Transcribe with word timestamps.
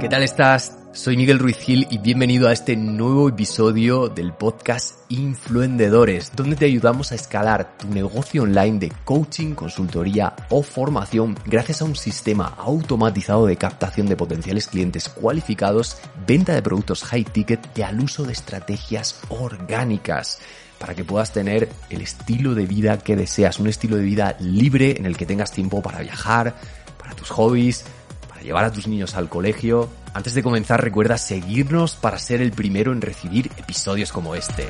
¿Qué 0.00 0.08
tal 0.08 0.22
estás? 0.22 0.78
Soy 0.92 1.16
Miguel 1.16 1.40
Ruiz 1.40 1.58
Gil 1.58 1.88
y 1.90 1.98
bienvenido 1.98 2.46
a 2.46 2.52
este 2.52 2.76
nuevo 2.76 3.28
episodio 3.28 4.08
del 4.08 4.32
podcast 4.32 4.94
Influendedores, 5.08 6.30
donde 6.36 6.54
te 6.54 6.66
ayudamos 6.66 7.10
a 7.10 7.16
escalar 7.16 7.76
tu 7.76 7.88
negocio 7.88 8.44
online 8.44 8.78
de 8.78 8.92
coaching, 9.04 9.54
consultoría 9.54 10.36
o 10.50 10.62
formación 10.62 11.36
gracias 11.44 11.82
a 11.82 11.84
un 11.84 11.96
sistema 11.96 12.54
automatizado 12.58 13.46
de 13.46 13.56
captación 13.56 14.06
de 14.06 14.14
potenciales 14.14 14.68
clientes 14.68 15.08
cualificados, 15.08 15.98
venta 16.24 16.54
de 16.54 16.62
productos 16.62 17.02
high 17.02 17.24
ticket 17.24 17.76
y 17.76 17.82
al 17.82 18.00
uso 18.00 18.22
de 18.22 18.34
estrategias 18.34 19.20
orgánicas 19.30 20.38
para 20.78 20.94
que 20.94 21.02
puedas 21.02 21.32
tener 21.32 21.68
el 21.90 22.02
estilo 22.02 22.54
de 22.54 22.66
vida 22.66 22.98
que 22.98 23.16
deseas, 23.16 23.58
un 23.58 23.66
estilo 23.66 23.96
de 23.96 24.04
vida 24.04 24.36
libre 24.38 24.96
en 24.96 25.06
el 25.06 25.16
que 25.16 25.26
tengas 25.26 25.50
tiempo 25.50 25.82
para 25.82 26.02
viajar, 26.02 26.54
para 26.98 27.16
tus 27.16 27.30
hobbies, 27.30 27.84
llevar 28.42 28.64
a 28.64 28.72
tus 28.72 28.86
niños 28.86 29.14
al 29.14 29.28
colegio. 29.28 29.88
Antes 30.14 30.34
de 30.34 30.42
comenzar 30.42 30.82
recuerda 30.82 31.18
seguirnos 31.18 31.94
para 31.94 32.18
ser 32.18 32.40
el 32.40 32.52
primero 32.52 32.92
en 32.92 33.00
recibir 33.00 33.50
episodios 33.56 34.12
como 34.12 34.34
este. 34.34 34.68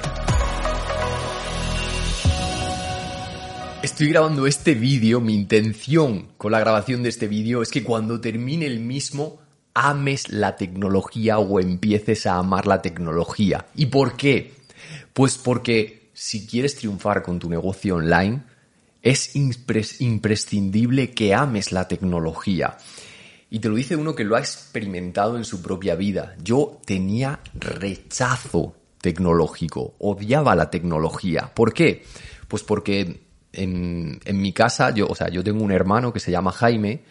Estoy 3.83 4.09
grabando 4.09 4.47
este 4.47 4.75
vídeo, 4.75 5.21
mi 5.21 5.35
intención 5.35 6.29
con 6.37 6.53
la 6.53 6.61
grabación 6.61 7.03
de 7.03 7.11
este 7.11 7.29
vídeo 7.29 7.63
es 7.63 7.71
que 7.71 7.85
cuando 7.85 8.21
termine 8.21 8.67
el 8.67 8.81
mismo 8.81 9.39
ames 9.73 10.29
la 10.31 10.57
tecnología 10.57 11.39
o 11.39 11.61
empieces 11.61 12.27
a 12.27 12.39
amar 12.39 12.67
la 12.67 12.83
tecnología. 12.83 13.67
¿Y 13.77 13.87
por 13.87 14.17
qué? 14.17 14.53
Pues 15.13 15.39
porque 15.39 16.11
si 16.13 16.47
quieres 16.47 16.75
triunfar 16.75 17.23
con 17.23 17.39
tu 17.39 17.49
negocio 17.49 17.95
online, 17.95 18.43
es 19.03 19.37
imprescindible 19.37 21.13
que 21.13 21.35
ames 21.35 21.71
la 21.71 21.87
tecnología. 21.87 22.77
Y 23.51 23.61
te 23.61 23.69
lo 23.69 23.77
dice 23.77 23.97
uno 23.97 24.15
que 24.15 24.25
lo 24.25 24.37
ha 24.37 24.41
experimentado 24.41 25.37
en 25.37 25.45
su 25.45 25.63
propia 25.63 25.95
vida. 25.95 26.35
Yo 26.43 26.81
tenía 26.85 27.41
rechazo 27.55 28.75
tecnológico, 29.01 29.95
odiaba 29.99 30.55
la 30.55 30.71
tecnología. 30.71 31.51
¿Por 31.55 31.73
qué? 31.73 32.05
Pues 32.47 32.63
porque 32.63 33.23
en, 33.53 34.21
mi 34.35 34.53
casa, 34.53 34.91
yo, 34.91 35.07
o 35.09 35.15
sea, 35.15 35.29
yo 35.29 35.43
tengo 35.43 35.65
un 35.65 35.73
hermano 35.73 36.13
que 36.13 36.21
se 36.21 36.31
llama 36.31 36.53
Jaime, 36.53 37.03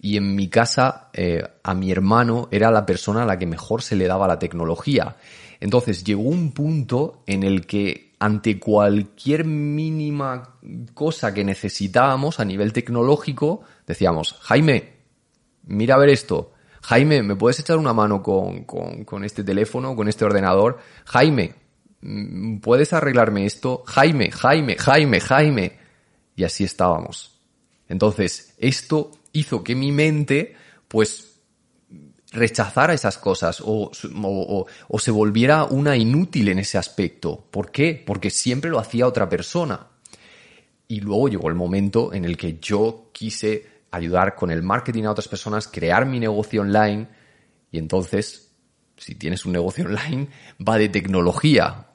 y 0.00 0.16
en 0.16 0.34
mi 0.34 0.48
casa 0.48 1.10
eh, 1.12 1.42
a 1.62 1.74
mi 1.74 1.92
hermano 1.92 2.48
era 2.50 2.72
la 2.72 2.84
persona 2.84 3.22
a 3.22 3.26
la 3.26 3.38
que 3.38 3.46
mejor 3.46 3.82
se 3.82 3.94
le 3.94 4.08
daba 4.08 4.26
la 4.26 4.38
tecnología. 4.38 5.16
Entonces 5.60 6.02
llegó 6.02 6.22
un 6.22 6.50
punto 6.50 7.22
en 7.26 7.44
el 7.44 7.66
que 7.66 8.12
ante 8.18 8.58
cualquier 8.58 9.44
mínima 9.44 10.56
cosa 10.92 11.32
que 11.32 11.44
necesitábamos 11.44 12.40
a 12.40 12.44
nivel 12.44 12.72
tecnológico, 12.72 13.62
decíamos, 13.86 14.36
Jaime, 14.40 15.01
mira 15.64 15.94
a 15.94 15.98
ver 15.98 16.10
esto. 16.10 16.52
Jaime, 16.82 17.22
¿me 17.22 17.36
puedes 17.36 17.60
echar 17.60 17.78
una 17.78 17.92
mano 17.92 18.22
con, 18.22 18.64
con 18.64 19.24
este 19.24 19.44
teléfono, 19.44 19.94
con 19.94 20.08
este 20.08 20.24
ordenador? 20.24 20.78
Jaime, 21.04 21.54
mm, 22.00 22.58
¿puedes 22.58 22.92
arreglarme 22.92 23.46
esto? 23.46 23.84
Jaime, 23.86 24.30
Jaime, 24.30 24.76
Jaime, 24.76 25.20
Jaime. 25.20 25.78
Y 26.34 26.44
así 26.44 26.64
estábamos. 26.64 27.40
Entonces, 27.88 28.54
esto 28.58 29.10
hizo 29.32 29.62
que 29.62 29.74
mi 29.74 29.92
mente, 29.92 30.56
pues, 30.88 31.32
rechazara 32.32 32.94
esas 32.94 33.18
cosas 33.18 33.60
o, 33.64 33.90
o, 34.88 34.98
se 34.98 35.10
volviera 35.10 35.64
una 35.64 35.96
inútil 35.96 36.48
en 36.48 36.58
ese 36.58 36.78
aspecto. 36.78 37.46
¿Por 37.50 37.70
qué? 37.70 38.02
Porque 38.04 38.30
siempre 38.30 38.70
lo 38.70 38.78
hacía 38.78 39.06
otra 39.06 39.28
persona. 39.28 39.88
Y 40.88 41.00
luego 41.00 41.28
llegó 41.28 41.48
el 41.48 41.54
momento 41.54 42.12
en 42.12 42.24
el 42.24 42.36
que 42.36 42.58
yo 42.58 43.10
quise 43.12 43.66
ayudar 43.92 44.34
con 44.34 44.50
el 44.50 44.62
marketing 44.62 45.04
a 45.04 45.12
otras 45.12 45.28
personas, 45.28 45.68
crear 45.68 46.04
mi 46.06 46.18
negocio 46.18 46.62
online 46.62 47.06
y 47.70 47.78
entonces, 47.78 48.52
si 48.96 49.14
tienes 49.14 49.46
un 49.46 49.52
negocio 49.52 49.86
online, 49.86 50.28
va 50.68 50.78
de 50.78 50.88
tecnología, 50.88 51.86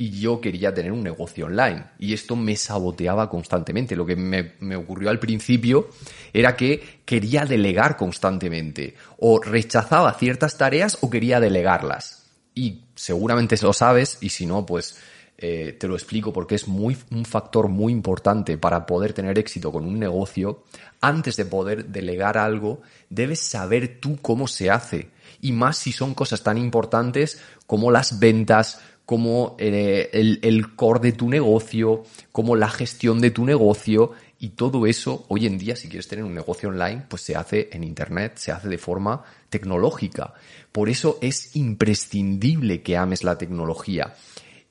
y 0.00 0.18
yo 0.18 0.40
quería 0.40 0.72
tener 0.72 0.92
un 0.92 1.02
negocio 1.02 1.44
online. 1.44 1.84
Y 1.98 2.14
esto 2.14 2.34
me 2.34 2.56
saboteaba 2.56 3.28
constantemente. 3.28 3.94
Lo 3.94 4.06
que 4.06 4.16
me, 4.16 4.74
ocurrió 4.74 5.10
al 5.10 5.18
principio 5.18 5.90
era 6.32 6.56
que 6.56 7.02
quería 7.04 7.44
delegar 7.44 7.98
constantemente. 7.98 8.94
O 9.18 9.42
rechazaba 9.42 10.14
ciertas 10.14 10.56
tareas 10.56 10.96
o 11.02 11.10
quería 11.10 11.38
delegarlas. 11.38 12.30
Y 12.54 12.84
seguramente 12.94 13.56
lo 13.60 13.74
sabes, 13.74 14.16
y 14.22 14.30
si 14.30 14.46
no, 14.46 14.64
pues 14.64 14.98
eh, 15.40 15.76
te 15.78 15.88
lo 15.88 15.94
explico 15.94 16.32
porque 16.32 16.54
es 16.54 16.68
muy, 16.68 16.96
un 17.10 17.24
factor 17.24 17.68
muy 17.68 17.92
importante 17.92 18.58
para 18.58 18.86
poder 18.86 19.12
tener 19.12 19.38
éxito 19.38 19.72
con 19.72 19.86
un 19.86 19.98
negocio. 19.98 20.64
Antes 21.00 21.36
de 21.36 21.46
poder 21.46 21.86
delegar 21.86 22.36
algo, 22.38 22.82
debes 23.08 23.40
saber 23.40 23.98
tú 24.00 24.18
cómo 24.20 24.46
se 24.46 24.70
hace. 24.70 25.08
Y 25.40 25.52
más 25.52 25.78
si 25.78 25.92
son 25.92 26.14
cosas 26.14 26.42
tan 26.42 26.58
importantes 26.58 27.40
como 27.66 27.90
las 27.90 28.18
ventas, 28.18 28.80
como 29.06 29.56
eh, 29.58 30.10
el, 30.12 30.38
el 30.42 30.76
core 30.76 31.00
de 31.00 31.12
tu 31.12 31.28
negocio, 31.28 32.04
como 32.32 32.54
la 32.54 32.68
gestión 32.68 33.20
de 33.20 33.30
tu 33.30 33.44
negocio 33.44 34.12
y 34.38 34.50
todo 34.50 34.86
eso 34.86 35.26
hoy 35.28 35.46
en 35.46 35.58
día 35.58 35.76
si 35.76 35.88
quieres 35.88 36.08
tener 36.08 36.24
un 36.24 36.34
negocio 36.34 36.70
online 36.70 37.04
pues 37.08 37.22
se 37.22 37.36
hace 37.36 37.68
en 37.72 37.84
internet, 37.84 38.34
se 38.36 38.52
hace 38.52 38.68
de 38.68 38.78
forma 38.78 39.22
tecnológica. 39.48 40.34
Por 40.72 40.88
eso 40.88 41.18
es 41.20 41.56
imprescindible 41.56 42.82
que 42.82 42.96
ames 42.96 43.22
la 43.22 43.36
tecnología. 43.36 44.14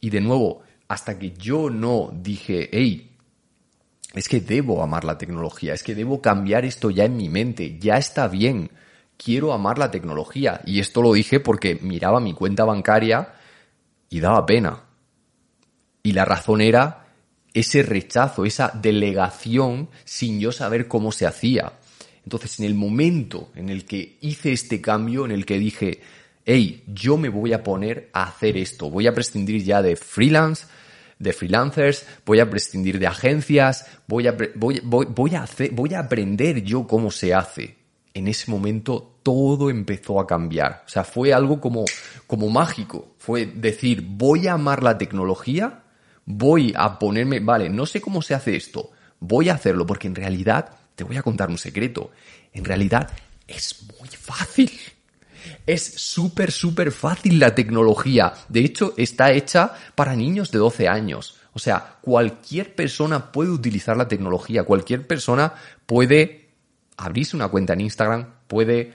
Y 0.01 0.09
de 0.09 0.21
nuevo, 0.21 0.61
hasta 0.87 1.17
que 1.19 1.31
yo 1.31 1.69
no 1.69 2.11
dije, 2.13 2.69
hey, 2.71 3.11
es 4.13 4.27
que 4.27 4.41
debo 4.41 4.81
amar 4.81 5.03
la 5.03 5.17
tecnología, 5.17 5.73
es 5.73 5.83
que 5.83 5.95
debo 5.95 6.21
cambiar 6.21 6.65
esto 6.65 6.89
ya 6.89 7.05
en 7.05 7.15
mi 7.15 7.29
mente, 7.29 7.77
ya 7.79 7.97
está 7.97 8.27
bien, 8.27 8.71
quiero 9.17 9.53
amar 9.53 9.77
la 9.77 9.91
tecnología. 9.91 10.61
Y 10.65 10.79
esto 10.79 11.01
lo 11.01 11.13
dije 11.13 11.39
porque 11.39 11.75
miraba 11.75 12.19
mi 12.19 12.33
cuenta 12.33 12.65
bancaria 12.65 13.33
y 14.09 14.19
daba 14.19 14.45
pena. 14.45 14.83
Y 16.01 16.13
la 16.13 16.25
razón 16.25 16.61
era 16.61 17.07
ese 17.53 17.83
rechazo, 17.83 18.45
esa 18.45 18.71
delegación 18.73 19.89
sin 20.05 20.39
yo 20.39 20.51
saber 20.51 20.87
cómo 20.87 21.11
se 21.11 21.27
hacía. 21.27 21.73
Entonces, 22.23 22.59
en 22.59 22.65
el 22.65 22.75
momento 22.75 23.51
en 23.55 23.69
el 23.69 23.85
que 23.85 24.17
hice 24.21 24.51
este 24.51 24.81
cambio, 24.81 25.25
en 25.25 25.31
el 25.31 25.45
que 25.45 25.59
dije, 25.59 26.01
hey, 26.51 26.83
yo 26.87 27.15
me 27.15 27.29
voy 27.29 27.53
a 27.53 27.63
poner 27.63 28.09
a 28.11 28.23
hacer 28.23 28.57
esto, 28.57 28.89
voy 28.89 29.05
a 29.05 29.13
prescindir 29.13 29.63
ya 29.63 29.83
de 29.83 29.95
freelance, 29.95 30.65
de 31.19 31.31
freelancers, 31.31 32.07
voy 32.25 32.39
a 32.39 32.49
prescindir 32.49 32.97
de 32.97 33.05
agencias, 33.05 33.85
voy 34.07 34.25
a, 34.25 34.35
voy, 34.55 34.81
voy, 34.83 35.35
a, 35.35 35.43
hacer, 35.43 35.69
voy 35.73 35.93
a 35.93 35.99
aprender 35.99 36.63
yo 36.63 36.87
cómo 36.87 37.11
se 37.11 37.35
hace. 37.35 37.77
En 38.15 38.27
ese 38.27 38.49
momento 38.49 39.19
todo 39.21 39.69
empezó 39.69 40.19
a 40.19 40.25
cambiar. 40.25 40.85
O 40.87 40.89
sea, 40.89 41.03
fue 41.03 41.33
algo 41.33 41.61
como, 41.61 41.85
como 42.25 42.49
mágico. 42.49 43.13
Fue 43.19 43.45
decir, 43.45 44.01
voy 44.01 44.47
a 44.47 44.53
amar 44.53 44.81
la 44.81 44.97
tecnología, 44.97 45.83
voy 46.25 46.73
a 46.75 46.97
ponerme, 46.97 47.41
vale, 47.41 47.69
no 47.69 47.85
sé 47.85 48.01
cómo 48.01 48.23
se 48.23 48.33
hace 48.33 48.55
esto, 48.55 48.89
voy 49.19 49.49
a 49.49 49.53
hacerlo, 49.53 49.85
porque 49.85 50.07
en 50.07 50.15
realidad, 50.15 50.71
te 50.95 51.03
voy 51.03 51.17
a 51.17 51.21
contar 51.21 51.51
un 51.51 51.59
secreto, 51.59 52.09
en 52.53 52.65
realidad 52.65 53.07
es 53.47 53.85
muy 53.99 54.09
fácil. 54.09 54.71
Es 55.65 55.83
súper, 55.83 56.51
súper 56.51 56.91
fácil 56.91 57.39
la 57.39 57.55
tecnología. 57.55 58.33
De 58.47 58.61
hecho, 58.61 58.93
está 58.97 59.31
hecha 59.31 59.73
para 59.95 60.15
niños 60.15 60.51
de 60.51 60.59
12 60.59 60.87
años. 60.87 61.37
O 61.53 61.59
sea, 61.59 61.97
cualquier 62.01 62.75
persona 62.75 63.31
puede 63.31 63.49
utilizar 63.49 63.97
la 63.97 64.07
tecnología, 64.07 64.63
cualquier 64.63 65.05
persona 65.07 65.53
puede 65.85 66.49
abrirse 66.97 67.35
una 67.35 67.47
cuenta 67.47 67.73
en 67.73 67.81
Instagram, 67.81 68.27
puede 68.47 68.93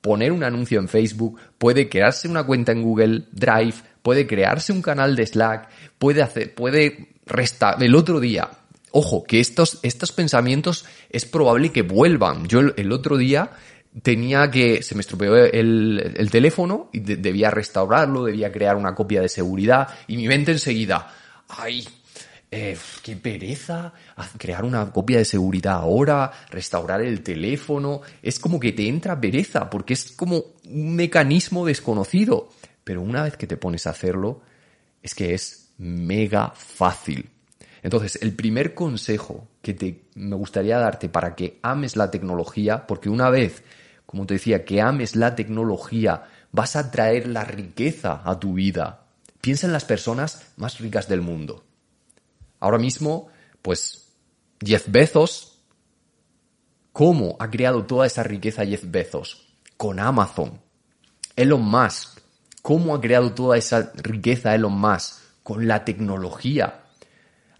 poner 0.00 0.32
un 0.32 0.42
anuncio 0.42 0.80
en 0.80 0.88
Facebook, 0.88 1.38
puede 1.58 1.88
crearse 1.88 2.28
una 2.28 2.44
cuenta 2.44 2.72
en 2.72 2.82
Google 2.82 3.24
Drive, 3.30 3.74
puede 4.02 4.26
crearse 4.26 4.72
un 4.72 4.82
canal 4.82 5.14
de 5.16 5.26
Slack, 5.26 5.68
puede 5.98 6.22
hacer, 6.22 6.54
puede 6.54 7.14
restar. 7.24 7.82
El 7.82 7.94
otro 7.94 8.20
día, 8.20 8.50
ojo, 8.90 9.24
que 9.24 9.40
estos, 9.40 9.78
estos 9.82 10.12
pensamientos 10.12 10.84
es 11.08 11.24
probable 11.24 11.70
que 11.70 11.82
vuelvan. 11.82 12.46
Yo 12.46 12.60
el, 12.60 12.92
otro 12.92 13.16
día 13.16 13.50
tenía 14.00 14.50
que, 14.50 14.82
se 14.82 14.94
me 14.94 15.00
estropeó 15.02 15.36
el, 15.36 16.14
el 16.16 16.30
teléfono 16.30 16.88
y 16.92 17.00
debía 17.00 17.50
restaurarlo, 17.50 18.24
debía 18.24 18.52
crear 18.52 18.76
una 18.76 18.94
copia 18.94 19.20
de 19.20 19.28
seguridad 19.28 19.88
y 20.06 20.16
mi 20.16 20.28
mente 20.28 20.52
enseguida, 20.52 21.12
ay, 21.48 21.86
eh, 22.54 22.76
qué 23.02 23.16
pereza 23.16 23.94
crear 24.36 24.62
una 24.66 24.92
copia 24.92 25.16
de 25.16 25.24
seguridad 25.24 25.76
ahora, 25.76 26.30
restaurar 26.50 27.00
el 27.00 27.22
teléfono. 27.22 28.02
Es 28.22 28.38
como 28.38 28.60
que 28.60 28.72
te 28.72 28.86
entra 28.86 29.18
pereza 29.18 29.70
porque 29.70 29.94
es 29.94 30.12
como 30.12 30.44
un 30.68 30.94
mecanismo 30.94 31.64
desconocido. 31.64 32.50
Pero 32.84 33.00
una 33.00 33.22
vez 33.22 33.38
que 33.38 33.46
te 33.46 33.56
pones 33.56 33.86
a 33.86 33.90
hacerlo, 33.90 34.42
es 35.02 35.14
que 35.14 35.32
es 35.32 35.70
mega 35.78 36.52
fácil. 36.54 37.30
Entonces, 37.82 38.18
el 38.20 38.34
primer 38.34 38.74
consejo 38.74 39.48
que 39.62 39.72
te, 39.72 40.02
me 40.14 40.36
gustaría 40.36 40.78
darte 40.78 41.08
para 41.08 41.34
que 41.34 41.58
ames 41.62 41.96
la 41.96 42.10
tecnología, 42.10 42.86
porque 42.86 43.08
una 43.08 43.30
vez, 43.30 43.62
como 44.12 44.26
te 44.26 44.34
decía, 44.34 44.64
que 44.64 44.80
ames 44.80 45.16
la 45.16 45.34
tecnología, 45.34 46.24
vas 46.52 46.76
a 46.76 46.90
traer 46.90 47.26
la 47.26 47.44
riqueza 47.44 48.20
a 48.24 48.38
tu 48.38 48.52
vida. 48.52 49.06
Piensa 49.40 49.66
en 49.66 49.72
las 49.72 49.86
personas 49.86 50.52
más 50.56 50.78
ricas 50.78 51.08
del 51.08 51.22
mundo 51.22 51.64
Ahora 52.60 52.78
mismo, 52.78 53.28
pues 53.60 54.12
Jeff 54.64 54.84
Bezos, 54.86 55.58
¿cómo 56.92 57.36
ha 57.40 57.50
creado 57.50 57.86
toda 57.86 58.06
esa 58.06 58.22
riqueza 58.22 58.64
Jeff 58.64 58.84
Bezos? 58.86 59.48
Con 59.76 59.98
Amazon. 59.98 60.60
Elon 61.34 61.64
Musk. 61.64 62.20
¿Cómo 62.62 62.94
ha 62.94 63.00
creado 63.00 63.32
toda 63.32 63.56
esa 63.56 63.90
riqueza 63.96 64.54
Elon 64.54 64.78
Musk? 64.78 65.22
Con 65.42 65.66
la 65.66 65.84
tecnología. 65.84 66.84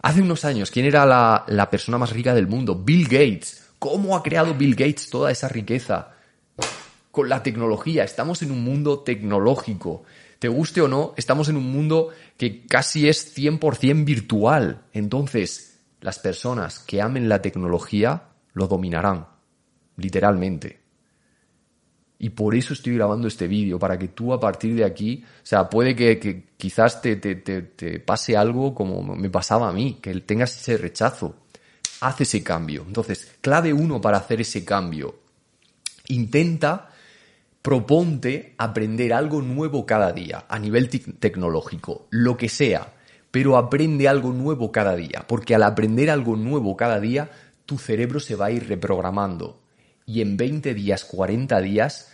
Hace 0.03 0.23
unos 0.23 0.45
años, 0.45 0.71
¿quién 0.71 0.87
era 0.87 1.05
la, 1.05 1.47
la 1.49 1.69
persona 1.69 1.99
más 1.99 2.11
rica 2.11 2.33
del 2.33 2.47
mundo? 2.47 2.77
Bill 2.77 3.05
Gates. 3.09 3.71
¿Cómo 3.81 4.17
ha 4.17 4.23
creado 4.23 4.55
Bill 4.55 4.77
Gates 4.77 5.11
toda 5.11 5.33
esa 5.33 5.49
riqueza? 5.49 6.13
Con 7.13 7.29
la 7.29 7.45
tecnología. 7.45 8.03
Estamos 8.03 8.43
en 8.43 8.51
un 8.51 8.65
mundo 8.65 8.99
tecnológico. 8.99 10.03
Te 10.41 10.49
guste 10.49 10.81
o 10.81 10.89
no, 10.89 11.15
estamos 11.17 11.49
en 11.49 11.57
un 11.57 11.71
mundo 11.71 12.09
que 12.37 12.67
casi 12.67 13.09
es 13.09 13.39
100% 13.39 14.05
virtual. 14.05 14.83
Entonces, 14.93 15.79
las 16.01 16.19
personas 16.19 16.81
que 16.81 17.01
amen 17.01 17.29
la 17.29 17.41
tecnología 17.41 18.25
lo 18.55 18.67
dominarán, 18.67 19.29
literalmente. 19.97 20.81
Y 22.19 22.31
por 22.31 22.55
eso 22.55 22.73
estoy 22.73 22.95
grabando 22.95 23.27
este 23.27 23.49
vídeo, 23.49 23.81
para 23.81 23.99
que 23.99 24.09
tú 24.09 24.33
a 24.33 24.39
partir 24.39 24.77
de 24.77 24.85
aquí, 24.85 25.25
o 25.25 25.47
sea, 25.47 25.69
puede 25.69 25.97
que, 25.97 26.45
quizás 26.57 27.03
te, 27.03 27.17
te, 27.17 28.01
pase 28.01 28.37
algo 28.37 28.75
como 28.75 29.03
me 29.17 29.29
pasaba 29.29 29.69
a 29.69 29.73
mí, 29.73 29.99
que 30.01 30.15
tengas 30.21 30.57
ese 30.57 30.77
rechazo. 30.77 31.35
Haz 32.01 32.21
ese 32.21 32.43
cambio. 32.43 32.85
Entonces, 32.87 33.37
clave 33.41 33.73
uno 33.73 34.01
para 34.01 34.19
hacer 34.19 34.41
ese 34.41 34.65
cambio. 34.65 35.17
Intenta, 36.09 36.92
proponte 37.63 38.55
aprender 38.59 39.13
algo 39.13 39.41
nuevo 39.41 39.87
cada 39.87 40.13
día, 40.13 40.45
a 40.49 40.59
nivel 40.59 40.89
tecnológico, 40.89 42.07
lo 42.11 42.37
que 42.37 42.49
sea 42.49 42.93
pero 43.33 43.57
aprende 43.57 44.09
algo 44.09 44.31
nuevo 44.33 44.71
cada 44.71 44.95
día, 44.95 45.25
porque 45.27 45.55
al 45.55 45.65
aprender 45.65 46.11
algo 46.11 46.37
nuevo 46.37 46.77
cada 46.77 47.01
día, 47.01 47.31
tu 47.65 47.79
cerebro 47.79 48.21
se 48.21 48.37
va 48.37 48.47
a 48.47 48.51
ir 48.53 48.69
reprogramando 48.69 49.59
y 50.07 50.21
en 50.21 50.37
20 50.37 50.75
días, 50.75 51.05
40 51.07 51.61
días, 51.63 52.13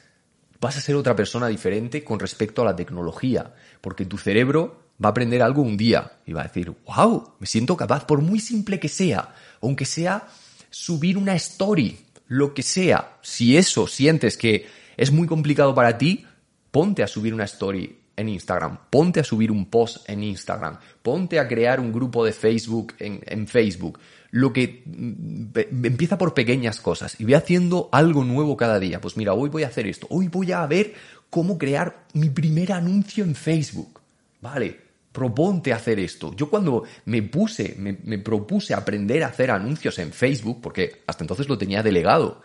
vas 0.61 0.77
a 0.77 0.81
ser 0.81 0.95
otra 0.95 1.17
persona 1.17 1.49
diferente 1.49 2.05
con 2.05 2.21
respecto 2.21 2.63
a 2.63 2.65
la 2.65 2.77
tecnología, 2.77 3.53
porque 3.81 4.05
tu 4.05 4.17
cerebro 4.17 4.81
va 5.03 5.09
a 5.09 5.11
aprender 5.11 5.43
algo 5.43 5.63
un 5.63 5.77
día 5.77 6.13
y 6.25 6.33
va 6.33 6.43
a 6.43 6.45
decir, 6.45 6.73
wow, 6.87 7.33
me 7.41 7.47
siento 7.49 7.77
capaz, 7.77 8.05
por 8.05 8.21
muy 8.21 8.39
simple 8.39 8.79
que 8.79 8.89
sea, 8.89 9.35
aunque 9.61 9.87
sea 9.87 10.29
subir 10.71 11.19
una 11.19 11.35
story, 11.35 11.99
lo 12.29 12.55
que 12.55 12.63
sea, 12.63 13.17
si 13.23 13.57
eso 13.57 13.89
sientes 13.89 14.37
que 14.37 14.67
es 14.99 15.13
muy 15.13 15.27
complicado 15.27 15.75
para 15.75 15.97
ti, 15.97 16.27
ponte 16.71 17.03
a 17.03 17.07
subir 17.07 17.33
una 17.33 17.45
story 17.45 17.97
en 18.17 18.29
Instagram, 18.29 18.79
ponte 18.91 19.21
a 19.21 19.25
subir 19.25 19.51
un 19.53 19.67
post 19.67 20.09
en 20.11 20.25
Instagram, 20.25 20.79
ponte 21.03 21.39
a 21.39 21.47
crear 21.47 21.79
un 21.79 21.93
grupo 21.93 22.25
de 22.25 22.33
Facebook 22.33 22.95
en, 22.99 23.47
Facebook. 23.47 24.01
Lo 24.33 24.53
que 24.53 24.83
mm, 24.85 25.87
empieza 25.87 26.19
por 26.19 26.35
pequeñas 26.35 26.81
cosas 26.81 27.19
y 27.21 27.25
ve 27.25 27.37
haciendo 27.37 27.89
algo 27.93 28.25
nuevo 28.25 28.57
cada 28.57 28.81
día. 28.81 29.01
Pues 29.01 29.17
mira, 29.17 29.35
hoy 29.35 29.49
voy 29.49 29.63
a 29.63 29.69
hacer 29.69 29.87
esto, 29.87 30.09
hoy 30.11 30.27
voy 30.27 30.51
a 30.51 30.67
ver 30.67 30.95
cómo 31.31 31.57
crear 31.57 32.07
mi 32.13 32.29
primer 32.29 32.73
anuncio 32.73 33.23
en 33.23 33.37
Facebook. 33.37 34.01
Vale, 34.41 34.77
proponte 35.13 35.73
hacer 35.73 36.01
esto. 36.01 36.35
Yo 36.35 36.51
cuando 36.51 36.83
me 37.05 37.23
puse, 37.23 37.77
me, 37.79 37.99
me 38.03 38.19
propuse 38.19 38.75
aprender 38.75 39.23
a 39.23 39.29
hacer 39.29 39.53
anuncios 39.53 39.97
en 40.01 40.13
Facebook, 40.13 40.61
porque 40.61 41.03
hasta 41.07 41.23
entonces 41.23 41.49
lo 41.49 41.57
tenía 41.57 41.85
delegado, 41.85 42.43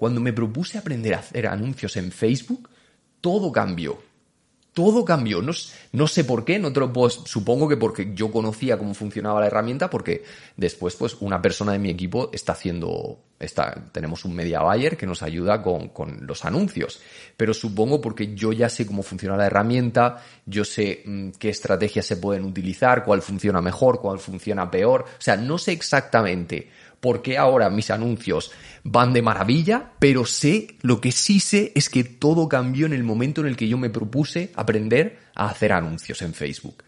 cuando 0.00 0.18
me 0.18 0.32
propuse 0.32 0.78
aprender 0.78 1.12
a 1.12 1.18
hacer 1.18 1.46
anuncios 1.46 1.94
en 1.98 2.10
Facebook, 2.10 2.70
todo 3.20 3.52
cambió 3.52 3.98
todo 4.72 5.04
cambió. 5.04 5.42
No, 5.42 5.52
no, 5.92 6.06
sé 6.06 6.24
por 6.24 6.44
qué, 6.44 6.58
no 6.58 6.72
te 6.72 6.80
lo 6.80 6.92
puedo, 6.92 7.10
supongo 7.10 7.68
que 7.68 7.76
porque 7.76 8.12
yo 8.14 8.30
conocía 8.30 8.78
cómo 8.78 8.94
funcionaba 8.94 9.40
la 9.40 9.46
herramienta, 9.46 9.90
porque 9.90 10.24
después, 10.56 10.94
pues, 10.96 11.16
una 11.20 11.42
persona 11.42 11.72
de 11.72 11.78
mi 11.78 11.90
equipo 11.90 12.30
está 12.32 12.52
haciendo, 12.52 13.18
está, 13.38 13.90
tenemos 13.92 14.24
un 14.24 14.34
media 14.34 14.62
buyer 14.62 14.96
que 14.96 15.06
nos 15.06 15.22
ayuda 15.22 15.62
con, 15.62 15.88
con 15.88 16.26
los 16.26 16.44
anuncios. 16.44 17.00
Pero 17.36 17.52
supongo 17.52 18.00
porque 18.00 18.34
yo 18.34 18.52
ya 18.52 18.68
sé 18.68 18.86
cómo 18.86 19.02
funciona 19.02 19.36
la 19.36 19.46
herramienta, 19.46 20.22
yo 20.46 20.64
sé 20.64 21.02
mm, 21.04 21.30
qué 21.38 21.48
estrategias 21.48 22.06
se 22.06 22.16
pueden 22.16 22.44
utilizar, 22.44 23.04
cuál 23.04 23.22
funciona 23.22 23.60
mejor, 23.60 24.00
cuál 24.00 24.18
funciona 24.18 24.70
peor. 24.70 25.02
O 25.02 25.20
sea, 25.20 25.36
no 25.36 25.58
sé 25.58 25.72
exactamente 25.72 26.68
por 27.00 27.22
qué 27.22 27.38
ahora 27.38 27.70
mis 27.70 27.90
anuncios 27.90 28.52
van 28.84 29.12
de 29.12 29.22
maravilla, 29.22 29.92
pero 29.98 30.24
sé, 30.24 30.76
lo 30.82 31.00
que 31.00 31.12
sí 31.12 31.40
sé 31.40 31.72
es 31.74 31.88
que 31.88 32.04
todo 32.04 32.48
cambió 32.48 32.86
en 32.86 32.92
el 32.92 33.02
momento 33.02 33.40
en 33.40 33.46
el 33.46 33.56
que 33.56 33.68
yo 33.68 33.78
me 33.78 33.90
propuse 33.90 34.52
aprender 34.54 35.18
a 35.34 35.48
hacer 35.48 35.72
anuncios 35.72 36.22
en 36.22 36.34
Facebook. 36.34 36.84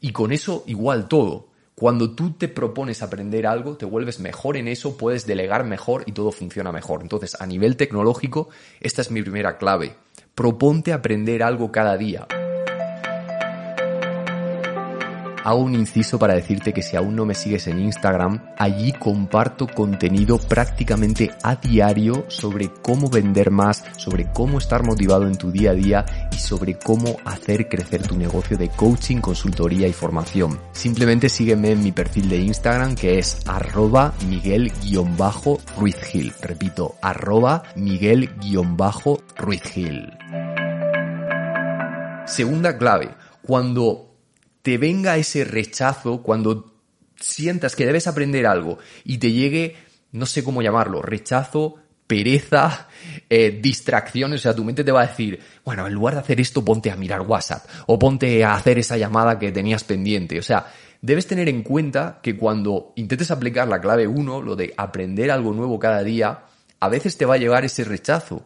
Y 0.00 0.12
con 0.12 0.32
eso 0.32 0.64
igual 0.66 1.08
todo. 1.08 1.48
Cuando 1.74 2.10
tú 2.10 2.32
te 2.32 2.48
propones 2.48 3.02
aprender 3.02 3.46
algo, 3.46 3.76
te 3.76 3.86
vuelves 3.86 4.20
mejor 4.20 4.58
en 4.58 4.68
eso, 4.68 4.98
puedes 4.98 5.26
delegar 5.26 5.64
mejor 5.64 6.04
y 6.06 6.12
todo 6.12 6.30
funciona 6.30 6.72
mejor. 6.72 7.00
Entonces, 7.00 7.40
a 7.40 7.46
nivel 7.46 7.76
tecnológico, 7.76 8.50
esta 8.80 9.00
es 9.00 9.10
mi 9.10 9.22
primera 9.22 9.56
clave. 9.56 9.94
Proponte 10.34 10.92
aprender 10.92 11.42
algo 11.42 11.72
cada 11.72 11.96
día. 11.96 12.26
Hago 15.42 15.60
un 15.60 15.74
inciso 15.74 16.18
para 16.18 16.34
decirte 16.34 16.74
que 16.74 16.82
si 16.82 16.96
aún 16.96 17.16
no 17.16 17.24
me 17.24 17.34
sigues 17.34 17.66
en 17.66 17.80
Instagram, 17.80 18.44
allí 18.58 18.92
comparto 18.92 19.66
contenido 19.66 20.36
prácticamente 20.38 21.30
a 21.42 21.56
diario 21.56 22.26
sobre 22.28 22.70
cómo 22.82 23.08
vender 23.08 23.50
más, 23.50 23.82
sobre 23.96 24.30
cómo 24.32 24.58
estar 24.58 24.84
motivado 24.84 25.26
en 25.26 25.36
tu 25.36 25.50
día 25.50 25.70
a 25.70 25.74
día 25.74 26.04
y 26.30 26.36
sobre 26.36 26.78
cómo 26.78 27.16
hacer 27.24 27.68
crecer 27.68 28.06
tu 28.06 28.18
negocio 28.18 28.58
de 28.58 28.68
coaching, 28.68 29.22
consultoría 29.22 29.88
y 29.88 29.94
formación. 29.94 30.60
Simplemente 30.72 31.30
sígueme 31.30 31.70
en 31.70 31.82
mi 31.82 31.92
perfil 31.92 32.28
de 32.28 32.36
Instagram 32.36 32.94
que 32.94 33.18
es 33.18 33.38
arroba 33.46 34.12
miguel-ruizgil. 34.28 36.34
Repito, 36.42 36.96
arroba 37.00 37.62
miguel-ruizgil. 37.76 40.12
Segunda 42.26 42.76
clave, 42.76 43.14
cuando 43.42 44.09
te 44.62 44.78
venga 44.78 45.16
ese 45.16 45.44
rechazo, 45.44 46.22
cuando 46.22 46.72
sientas 47.16 47.76
que 47.76 47.86
debes 47.86 48.06
aprender 48.06 48.46
algo 48.46 48.78
y 49.04 49.18
te 49.18 49.32
llegue, 49.32 49.76
no 50.12 50.26
sé 50.26 50.42
cómo 50.42 50.62
llamarlo, 50.62 51.02
rechazo, 51.02 51.76
pereza, 52.06 52.88
eh, 53.30 53.58
distracciones, 53.62 54.40
o 54.40 54.42
sea, 54.42 54.54
tu 54.54 54.64
mente 54.64 54.84
te 54.84 54.92
va 54.92 55.02
a 55.02 55.06
decir, 55.06 55.38
bueno, 55.64 55.86
en 55.86 55.94
lugar 55.94 56.14
de 56.14 56.20
hacer 56.20 56.40
esto, 56.40 56.64
ponte 56.64 56.90
a 56.90 56.96
mirar 56.96 57.22
WhatsApp 57.22 57.66
o 57.86 57.98
ponte 57.98 58.44
a 58.44 58.54
hacer 58.54 58.78
esa 58.78 58.96
llamada 58.96 59.38
que 59.38 59.52
tenías 59.52 59.84
pendiente. 59.84 60.38
O 60.38 60.42
sea, 60.42 60.66
debes 61.00 61.26
tener 61.26 61.48
en 61.48 61.62
cuenta 61.62 62.18
que 62.22 62.36
cuando 62.36 62.92
intentes 62.96 63.30
aplicar 63.30 63.68
la 63.68 63.80
clave 63.80 64.06
1, 64.06 64.42
lo 64.42 64.56
de 64.56 64.74
aprender 64.76 65.30
algo 65.30 65.52
nuevo 65.52 65.78
cada 65.78 66.02
día, 66.02 66.44
a 66.80 66.88
veces 66.88 67.16
te 67.16 67.26
va 67.26 67.34
a 67.34 67.38
llegar 67.38 67.64
ese 67.64 67.84
rechazo. 67.84 68.44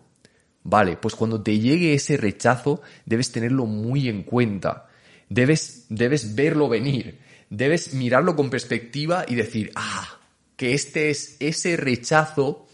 Vale, 0.62 0.96
pues 0.96 1.14
cuando 1.14 1.43
te 1.43 1.58
llegue 1.58 1.94
ese 1.94 2.17
rechazo, 2.17 2.81
debes 3.05 3.31
tenerlo 3.32 3.67
muy 3.67 4.08
en 4.08 4.22
cuenta. 4.22 4.88
Debes, 5.34 5.86
debes 5.88 6.36
verlo 6.36 6.69
venir, 6.69 7.19
debes 7.50 7.93
mirarlo 7.93 8.36
con 8.36 8.50
perspectiva 8.50 9.24
y 9.26 9.34
decir, 9.34 9.72
ah, 9.74 10.20
que 10.56 10.74
este 10.74 11.10
es 11.10 11.36
ese 11.41 11.76
rechazo 11.76 12.69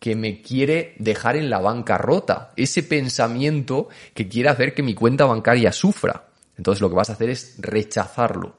que 0.00 0.16
me 0.16 0.42
quiere 0.42 0.96
dejar 0.98 1.36
en 1.36 1.48
la 1.48 1.60
bancarrota, 1.60 2.52
ese 2.56 2.82
pensamiento 2.82 3.90
que 4.12 4.26
quiere 4.26 4.48
hacer 4.48 4.74
que 4.74 4.82
mi 4.82 4.92
cuenta 4.94 5.24
bancaria 5.24 5.70
sufra. 5.70 6.30
Entonces 6.56 6.80
lo 6.80 6.88
que 6.88 6.96
vas 6.96 7.10
a 7.10 7.12
hacer 7.12 7.30
es 7.30 7.54
rechazarlo. 7.58 8.56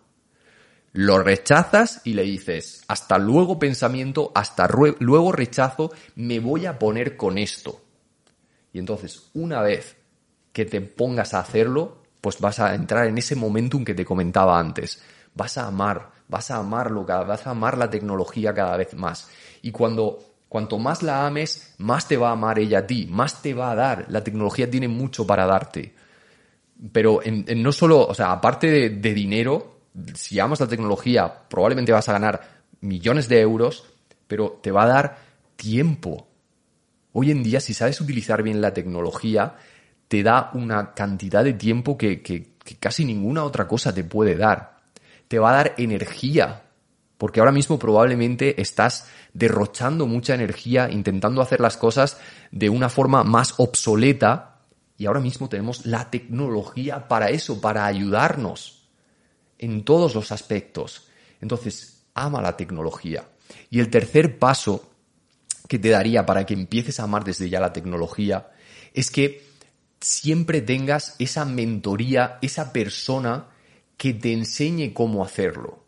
Lo 0.94 1.20
rechazas 1.22 2.00
y 2.06 2.14
le 2.14 2.24
dices, 2.24 2.86
hasta 2.88 3.18
luego 3.18 3.60
pensamiento, 3.60 4.32
hasta 4.34 4.70
luego 5.00 5.34
rechazo, 5.34 5.92
me 6.16 6.40
voy 6.40 6.68
a 6.68 6.80
poner 6.80 7.18
con 7.18 7.38
esto. 7.38 7.84
Y 8.72 8.80
entonces, 8.80 9.30
una 9.34 9.62
vez 9.62 9.98
que 10.54 10.64
te 10.64 10.80
pongas 10.80 11.34
a 11.34 11.40
hacerlo, 11.40 12.01
pues 12.22 12.40
vas 12.40 12.60
a 12.60 12.76
entrar 12.76 13.08
en 13.08 13.18
ese 13.18 13.36
momentum 13.36 13.84
que 13.84 13.96
te 13.96 14.06
comentaba 14.06 14.60
antes. 14.60 15.02
Vas 15.34 15.58
a 15.58 15.68
amar, 15.68 16.12
vas 16.28 16.52
a 16.52 16.58
amarlo, 16.58 17.04
vas 17.04 17.48
a 17.48 17.52
amar 17.52 17.78
la 17.78 17.90
tecnología 17.90 18.54
cada 18.54 18.78
vez 18.78 18.94
más. 18.94 19.30
Y 19.62 19.72
cuando 19.72 20.20
cuanto 20.48 20.78
más 20.78 21.02
la 21.02 21.26
ames, 21.26 21.76
más 21.80 22.08
te 22.08 22.18
va 22.18 22.30
a 22.30 22.34
amar 22.34 22.60
ella 22.60 22.80
a 22.80 22.88
ti, 22.88 23.08
más 23.10 23.42
te 23.42 23.54
va 23.54 23.72
a 23.72 23.76
dar. 23.76 24.06
La 24.10 24.24
tecnología 24.24 24.70
tiene 24.70 24.88
mucho 24.88 25.26
para 25.26 25.46
darte. 25.46 25.96
Pero 26.92 27.22
en, 27.24 27.46
no 27.62 27.72
solo, 27.72 28.06
o 28.06 28.14
sea, 28.14 28.32
aparte 28.32 28.90
de 28.90 29.14
dinero, 29.14 29.82
si 30.16 30.40
amas 30.40 30.60
la 30.60 30.68
tecnología, 30.68 31.34
probablemente 31.48 31.92
vas 31.92 32.10
a 32.10 32.14
ganar 32.14 32.62
millones 32.82 33.28
de 33.30 33.40
euros, 33.42 33.86
pero 34.28 34.60
te 34.62 34.72
va 34.72 34.84
a 34.84 34.88
dar 34.88 35.18
tiempo. 35.56 36.28
Hoy 37.14 37.32
en 37.32 37.44
día, 37.44 37.60
si 37.60 37.74
sabes 37.74 38.00
utilizar 38.02 38.42
bien 38.42 38.62
la 38.62 38.74
tecnología, 38.74 39.56
te 40.12 40.24
da 40.24 40.52
una 40.56 40.94
cantidad 40.94 41.42
de 41.42 41.54
tiempo 41.54 41.98
que, 41.98 42.22
casi 42.82 43.06
ninguna 43.06 43.46
otra 43.46 43.66
cosa 43.66 43.94
te 43.94 44.04
puede 44.04 44.36
dar. 44.36 44.82
Te 45.30 45.40
va 45.40 45.52
a 45.52 45.56
dar 45.56 45.76
energía, 45.78 46.64
porque 47.18 47.40
ahora 47.40 47.54
mismo 47.54 47.80
probablemente 47.80 48.62
estás 48.62 49.08
derrochando 49.32 50.08
mucha 50.08 50.36
energía 50.36 50.92
intentando 50.92 51.42
hacer 51.42 51.62
las 51.62 51.78
cosas 51.78 52.20
de 52.52 52.70
una 52.70 52.90
forma 52.90 53.24
más 53.24 53.54
obsoleta 53.56 54.60
y 54.98 55.06
ahora 55.06 55.22
mismo 55.22 55.48
tenemos 55.48 55.86
la 55.86 56.10
tecnología 56.10 57.08
para 57.08 57.30
eso, 57.30 57.62
para 57.62 57.86
ayudarnos 57.86 58.90
en 59.60 59.86
todos 59.86 60.14
los 60.14 60.34
aspectos. 60.34 61.08
Entonces, 61.40 62.04
ama 62.16 62.42
la 62.42 62.58
tecnología. 62.58 63.30
Y 63.70 63.80
el 63.80 63.90
tercer 63.90 64.38
paso 64.38 64.92
que 65.70 65.80
te 65.80 65.88
daría 65.88 66.26
para 66.26 66.46
que 66.46 66.54
empieces 66.54 67.00
a 67.00 67.04
amar 67.04 67.24
desde 67.24 67.50
ya 67.50 67.62
la 67.62 67.72
tecnología 67.72 68.52
es 68.94 69.10
que 69.10 69.51
siempre 70.02 70.62
tengas 70.62 71.16
esa 71.20 71.46
mentoría, 71.46 72.40
esa 72.42 72.74
persona 72.74 73.48
que 73.98 74.14
te 74.14 74.34
enseñe 74.34 74.94
cómo 74.94 75.24
hacerlo. 75.24 75.84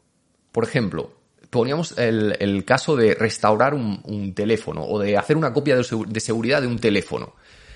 Por 0.52 0.64
ejemplo, 0.64 1.12
poníamos 1.50 1.98
el, 1.98 2.64
caso 2.66 2.96
de 2.96 3.16
restaurar 3.16 3.74
un, 3.74 4.34
teléfono 4.36 4.84
o 4.84 5.00
de 5.00 5.18
hacer 5.18 5.36
una 5.36 5.52
copia 5.52 5.76
de, 5.76 6.20
seguridad 6.20 6.62
de 6.62 6.68
un 6.68 6.80
teléfono. 6.80 7.34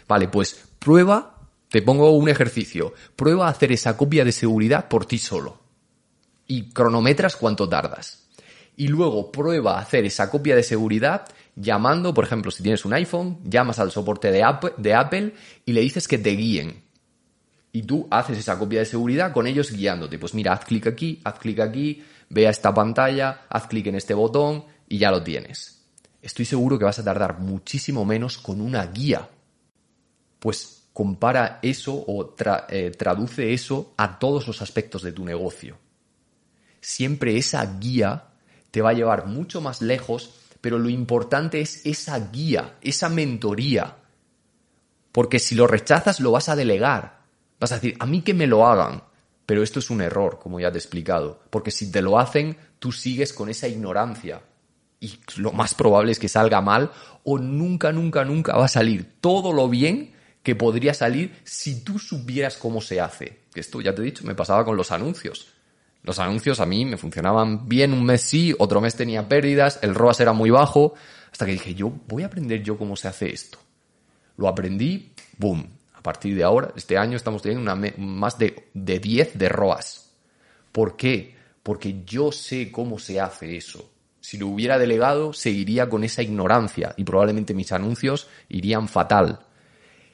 Vale, 0.08 0.28
pues 0.28 0.64
prueba, 0.80 1.42
te 1.70 1.82
pongo 1.82 2.12
un 2.12 2.30
ejercicio, 2.30 2.94
prueba 3.16 3.48
a 3.48 3.52
hacer 3.52 3.72
esa 3.72 3.98
copia 3.98 4.24
de 4.24 4.32
seguridad 4.32 4.88
por 4.88 5.06
ti 5.06 5.18
solo. 5.18 5.60
Y 6.46 6.70
cronometras 6.70 7.36
cuánto 7.36 7.68
tardas. 7.68 8.27
Y 8.78 8.88
luego 8.88 9.32
prueba 9.32 9.78
a 9.78 9.82
hacer 9.82 10.06
esa 10.06 10.30
copia 10.30 10.56
de 10.56 10.64
seguridad 10.64 11.28
llamando, 11.56 12.14
por 12.14 12.24
ejemplo, 12.24 12.52
si 12.52 12.64
tienes 12.64 12.86
un 12.86 12.94
iPhone, 12.94 13.40
llamas 13.44 13.80
al 13.80 13.92
soporte 13.92 14.32
de 14.32 14.44
Apple 14.94 15.34
y 15.66 15.74
le 15.74 15.82
dices 15.82 16.08
que 16.08 16.20
te 16.20 16.30
guíen 16.30 16.88
y 17.78 17.84
tú 17.84 18.08
haces 18.10 18.40
esa 18.40 18.58
copia 18.58 18.80
de 18.80 18.86
seguridad 18.86 19.32
con 19.32 19.46
ellos 19.46 19.72
guiándote. 19.72 20.18
Pues 20.18 20.34
mira, 20.34 20.54
haz 20.54 20.66
clic 20.66 20.88
aquí, 20.88 21.22
haz 21.24 21.38
clic 21.38 21.60
aquí, 21.60 22.04
ve 22.30 22.48
a 22.48 22.50
esta 22.50 22.74
pantalla, 22.74 23.42
haz 23.50 23.68
clic 23.68 23.86
en 23.86 23.96
este 23.96 24.16
botón 24.16 24.66
y 24.90 24.98
ya 24.98 25.12
lo 25.12 25.22
tienes. 25.22 25.86
Estoy 26.20 26.46
seguro 26.46 26.80
que 26.80 26.86
vas 26.86 26.98
a 26.98 27.04
tardar 27.04 27.40
muchísimo 27.40 28.04
menos 28.04 28.40
con 28.40 28.62
una 28.62 28.86
guía. 28.88 29.30
Pues 30.40 30.88
compara 30.92 31.60
eso 31.62 31.94
o 31.94 32.36
eh, 32.70 32.92
traduce 32.98 33.54
eso 33.54 33.94
a 33.98 34.18
todos 34.18 34.48
los 34.48 34.62
aspectos 34.64 35.04
de 35.04 35.12
tu 35.12 35.24
negocio. 35.24 35.78
Siempre 36.82 37.38
esa 37.38 37.78
guía 37.80 38.24
te 38.72 38.82
va 38.82 38.92
a 38.92 38.94
llevar 38.94 39.28
mucho 39.28 39.62
más 39.62 39.82
lejos, 39.82 40.36
pero 40.62 40.80
lo 40.80 40.90
importante 40.90 41.62
es 41.62 41.86
esa 41.86 42.30
guía, 42.32 42.76
esa 42.82 43.10
mentoría. 43.10 43.98
Porque 45.12 45.40
si 45.40 45.56
lo 45.56 45.68
rechazas 45.68 46.20
lo 46.20 46.32
vas 46.32 46.50
a 46.50 46.56
delegar, 46.56 47.18
Vas 47.60 47.72
a 47.72 47.76
decir, 47.76 47.96
a 48.00 48.06
mí 48.06 48.22
que 48.22 48.34
me 48.34 48.48
lo 48.48 48.68
hagan. 48.68 49.04
Pero 49.46 49.64
esto 49.64 49.80
es 49.80 49.90
un 49.90 50.02
error, 50.02 50.40
como 50.42 50.60
ya 50.60 50.72
te 50.72 50.78
he 50.78 50.82
explicado, 50.82 51.40
porque 51.50 51.72
si 51.72 51.90
te 51.90 52.02
lo 52.02 52.20
hacen, 52.20 52.58
tú 52.80 52.92
sigues 52.92 53.32
con 53.32 53.50
esa 53.50 53.68
ignorancia. 53.68 54.42
Y 55.00 55.20
lo 55.38 55.54
más 55.54 55.74
probable 55.74 56.12
es 56.12 56.20
que 56.20 56.28
salga 56.28 56.60
mal 56.60 56.92
o 57.24 57.38
nunca, 57.38 57.94
nunca, 57.94 58.26
nunca 58.26 58.58
va 58.58 58.66
a 58.66 58.70
salir 58.70 59.20
todo 59.22 59.54
lo 59.54 59.70
bien 59.70 60.14
que 60.44 60.56
podría 60.56 60.94
salir 60.94 61.40
si 61.46 61.84
tú 61.84 61.98
supieras 61.98 62.58
cómo 62.58 62.82
se 62.82 63.00
hace. 63.00 63.44
Esto, 63.56 63.80
ya 63.80 63.96
te 63.96 64.02
he 64.02 64.06
dicho, 64.06 64.26
me 64.26 64.36
pasaba 64.36 64.66
con 64.66 64.76
los 64.76 64.92
anuncios. 64.92 65.54
Los 66.08 66.20
anuncios 66.20 66.62
a 66.62 66.66
mí 66.66 66.86
me 66.86 66.96
funcionaban 66.96 67.68
bien 67.68 67.92
un 67.92 68.06
mes 68.06 68.22
sí, 68.22 68.56
otro 68.60 68.80
mes 68.80 68.96
tenía 68.96 69.28
pérdidas, 69.28 69.78
el 69.82 69.94
ROAS 69.94 70.22
era 70.22 70.32
muy 70.32 70.50
bajo, 70.50 70.94
hasta 71.30 71.46
que 71.46 71.52
dije, 71.52 71.76
yo 71.76 71.92
voy 72.08 72.24
a 72.24 72.28
aprender 72.28 72.64
yo 72.64 72.78
cómo 72.78 72.96
se 72.96 73.10
hace 73.10 73.34
esto. 73.34 73.60
Lo 74.38 74.48
aprendí, 74.48 75.12
boom, 75.38 75.68
a 75.94 76.02
partir 76.02 76.34
de 76.34 76.46
ahora, 76.46 76.72
este 76.78 76.98
año 76.98 77.18
estamos 77.18 77.42
teniendo 77.42 77.70
una, 77.70 77.92
más 77.98 78.38
de, 78.38 78.70
de 78.74 79.00
10 79.00 79.38
de 79.38 79.50
ROAS. 79.50 80.14
¿Por 80.72 80.96
qué? 80.96 81.36
Porque 81.62 82.06
yo 82.06 82.32
sé 82.32 82.72
cómo 82.72 83.00
se 83.00 83.20
hace 83.20 83.58
eso. 83.58 83.92
Si 84.22 84.38
lo 84.38 84.48
hubiera 84.48 84.80
delegado, 84.80 85.34
seguiría 85.34 85.90
con 85.90 86.06
esa 86.06 86.22
ignorancia 86.22 86.94
y 86.96 87.04
probablemente 87.04 87.54
mis 87.54 87.74
anuncios 87.74 88.30
irían 88.48 88.88
fatal. 88.88 89.42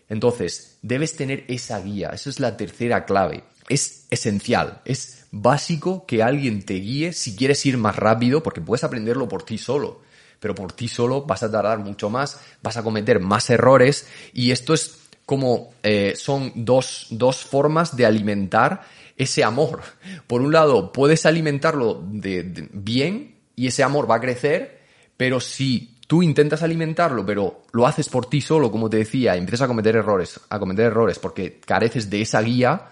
Entonces, 0.09 0.79
debes 0.81 1.15
tener 1.15 1.45
esa 1.49 1.79
guía. 1.79 2.09
Esa 2.09 2.31
es 2.31 2.39
la 2.39 2.57
tercera 2.57 3.05
clave. 3.05 3.43
Es 3.69 4.07
esencial, 4.09 4.81
es 4.85 5.25
básico 5.31 6.05
que 6.05 6.21
alguien 6.21 6.63
te 6.63 6.75
guíe 6.75 7.13
si 7.13 7.35
quieres 7.35 7.65
ir 7.65 7.77
más 7.77 7.95
rápido, 7.95 8.43
porque 8.43 8.61
puedes 8.61 8.83
aprenderlo 8.83 9.27
por 9.27 9.43
ti 9.43 9.57
solo. 9.57 10.01
Pero 10.39 10.53
por 10.55 10.73
ti 10.73 10.87
solo 10.87 11.23
vas 11.23 11.41
a 11.43 11.51
tardar 11.51 11.79
mucho 11.79 12.09
más, 12.09 12.39
vas 12.61 12.77
a 12.77 12.83
cometer 12.83 13.19
más 13.19 13.49
errores 13.49 14.07
y 14.33 14.51
esto 14.51 14.73
es 14.73 14.99
como 15.25 15.73
eh, 15.83 16.13
son 16.15 16.51
dos, 16.55 17.07
formas 17.49 17.95
de 17.95 18.05
alimentar 18.05 18.83
ese 19.17 19.43
amor. 19.43 19.81
Por 20.27 20.41
un 20.41 20.51
lado, 20.51 20.91
puedes 20.91 21.25
alimentarlo 21.25 22.03
de, 22.05 22.69
bien 22.73 23.35
y 23.55 23.67
ese 23.67 23.83
amor 23.83 24.09
va 24.09 24.15
a 24.15 24.21
crecer, 24.21 24.81
pero 25.15 25.39
si 25.39 25.97
tú 26.07 26.21
intentas 26.21 26.61
alimentarlo, 26.61 27.25
pero 27.25 27.63
lo 27.71 27.87
haces 27.87 28.09
por 28.09 28.25
ti 28.25 28.41
solo, 28.41 28.71
como 28.71 28.89
te 28.89 28.97
decía, 28.97 29.35
y 29.35 29.39
empiezas 29.39 29.65
a 29.65 29.67
cometer 29.67 29.95
errores, 29.95 30.39
a 30.49 30.59
cometer 30.59 30.85
errores 30.85 31.19
porque 31.19 31.59
careces 31.65 32.09
de 32.09 32.21
esa 32.21 32.41
guía, 32.41 32.89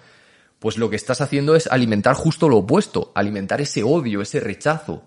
pues 0.61 0.77
lo 0.77 0.91
que 0.91 0.95
estás 0.95 1.21
haciendo 1.21 1.55
es 1.55 1.65
alimentar 1.65 2.15
justo 2.15 2.47
lo 2.47 2.57
opuesto, 2.57 3.11
alimentar 3.15 3.61
ese 3.61 3.81
odio, 3.81 4.21
ese 4.21 4.39
rechazo. 4.39 5.01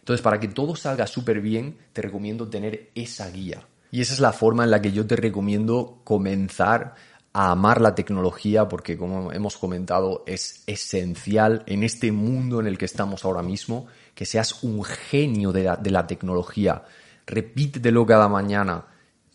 Entonces, 0.00 0.20
para 0.20 0.40
que 0.40 0.48
todo 0.48 0.74
salga 0.74 1.06
súper 1.06 1.40
bien, 1.40 1.78
te 1.92 2.02
recomiendo 2.02 2.48
tener 2.48 2.90
esa 2.96 3.30
guía. 3.30 3.68
Y 3.92 4.00
esa 4.00 4.14
es 4.14 4.18
la 4.18 4.32
forma 4.32 4.64
en 4.64 4.72
la 4.72 4.82
que 4.82 4.90
yo 4.90 5.06
te 5.06 5.14
recomiendo 5.14 6.00
comenzar 6.02 6.96
a 7.32 7.52
amar 7.52 7.80
la 7.80 7.94
tecnología 7.94 8.66
porque, 8.66 8.98
como 8.98 9.30
hemos 9.30 9.56
comentado, 9.56 10.24
es 10.26 10.64
esencial 10.66 11.62
en 11.66 11.84
este 11.84 12.10
mundo 12.10 12.58
en 12.58 12.66
el 12.66 12.76
que 12.76 12.86
estamos 12.86 13.24
ahora 13.24 13.42
mismo 13.44 13.86
que 14.12 14.26
seas 14.26 14.64
un 14.64 14.82
genio 14.82 15.52
de 15.52 15.62
la, 15.62 15.76
de 15.76 15.92
la 15.92 16.04
tecnología. 16.08 16.82
Repítetelo 17.28 18.04
cada 18.04 18.28
mañana. 18.28 18.86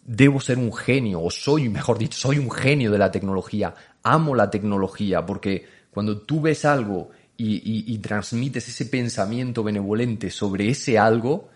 Debo 0.03 0.41
ser 0.41 0.57
un 0.57 0.73
genio, 0.73 1.21
o 1.21 1.31
soy, 1.31 1.69
mejor 1.69 1.97
dicho, 1.97 2.17
soy 2.17 2.39
un 2.39 2.51
genio 2.51 2.91
de 2.91 2.97
la 2.97 3.09
tecnología. 3.09 3.73
Amo 4.03 4.35
la 4.35 4.49
tecnología 4.49 5.25
porque 5.25 5.65
cuando 5.91 6.21
tú 6.21 6.41
ves 6.41 6.65
algo 6.65 7.09
y, 7.37 7.97
transmites 7.99 8.67
ese 8.67 8.85
pensamiento 8.85 9.63
benevolente 9.63 10.29
sobre 10.29 10.69
ese 10.69 10.99
algo, 10.99 11.49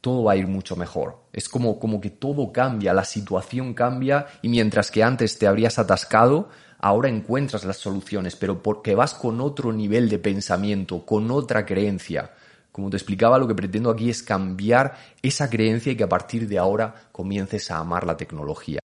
todo 0.00 0.24
va 0.24 0.32
a 0.32 0.36
ir 0.36 0.46
mucho 0.46 0.76
mejor. 0.76 1.18
Es 1.32 1.48
como, 1.48 1.78
como 1.78 2.00
que 2.00 2.10
todo 2.10 2.52
cambia, 2.52 2.92
la 2.92 3.04
situación 3.04 3.74
cambia 3.74 4.26
y 4.42 4.48
mientras 4.48 4.90
que 4.90 5.02
antes 5.02 5.38
te 5.38 5.46
habrías 5.46 5.78
atascado, 5.78 6.48
ahora 6.78 7.08
encuentras 7.08 7.64
las 7.64 7.76
soluciones, 7.76 8.36
pero 8.36 8.62
porque 8.62 8.94
vas 8.94 9.14
con 9.14 9.40
otro 9.40 9.72
nivel 9.72 10.08
de 10.08 10.18
pensamiento, 10.18 11.04
con 11.04 11.30
otra 11.30 11.64
creencia. 11.64 12.32
Como 12.72 12.88
te 12.88 12.96
explicaba, 12.96 13.38
lo 13.38 13.48
que 13.48 13.54
pretendo 13.54 13.90
aquí 13.90 14.10
es 14.10 14.22
cambiar 14.22 14.96
esa 15.22 15.50
creencia 15.50 15.92
y 15.92 15.96
que 15.96 16.04
a 16.04 16.08
partir 16.08 16.48
de 16.48 16.58
ahora 16.58 16.94
comiences 17.12 17.70
a 17.70 17.78
amar 17.78 18.06
la 18.06 18.16
tecnología. 18.16 18.80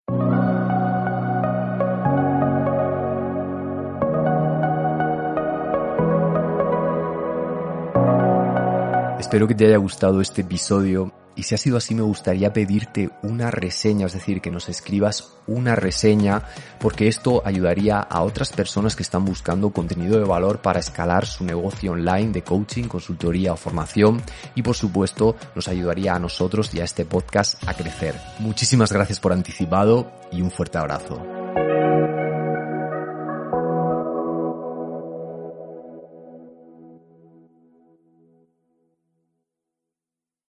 Espero 9.25 9.47
que 9.47 9.55
te 9.55 9.65
haya 9.65 9.77
gustado 9.77 10.21
este 10.21 10.41
episodio 10.41 11.11
y 11.35 11.41
si 11.41 11.55
ha 11.55 11.57
sido 11.57 11.77
así 11.77 11.95
me 11.95 12.03
gustaría 12.03 12.53
pedirte 12.53 13.09
una 13.23 13.49
reseña, 13.49 14.05
es 14.05 14.13
decir, 14.13 14.39
que 14.39 14.51
nos 14.51 14.69
escribas 14.69 15.33
una 15.47 15.75
reseña 15.75 16.43
porque 16.79 17.07
esto 17.07 17.41
ayudaría 17.43 17.99
a 17.99 18.21
otras 18.21 18.51
personas 18.51 18.95
que 18.95 19.01
están 19.01 19.25
buscando 19.25 19.71
contenido 19.71 20.19
de 20.19 20.25
valor 20.25 20.59
para 20.61 20.79
escalar 20.79 21.25
su 21.25 21.43
negocio 21.43 21.93
online 21.93 22.33
de 22.33 22.43
coaching, 22.43 22.83
consultoría 22.83 23.51
o 23.51 23.57
formación 23.57 24.21
y 24.53 24.61
por 24.61 24.75
supuesto 24.75 25.35
nos 25.55 25.67
ayudaría 25.69 26.13
a 26.13 26.19
nosotros 26.19 26.71
y 26.75 26.81
a 26.81 26.83
este 26.83 27.03
podcast 27.03 27.67
a 27.67 27.73
crecer. 27.73 28.13
Muchísimas 28.37 28.93
gracias 28.93 29.19
por 29.19 29.33
anticipado 29.33 30.11
y 30.31 30.43
un 30.43 30.51
fuerte 30.51 30.77
abrazo. 30.77 31.44